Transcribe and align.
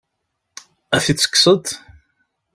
Ad 0.95 1.01
t-id-tekkseḍ? 1.03 1.65